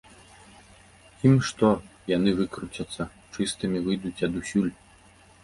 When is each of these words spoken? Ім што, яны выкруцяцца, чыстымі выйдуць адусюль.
Ім 1.29 1.35
што, 1.49 1.69
яны 2.15 2.33
выкруцяцца, 2.39 3.03
чыстымі 3.37 3.85
выйдуць 3.91 4.17
адусюль. 4.31 4.73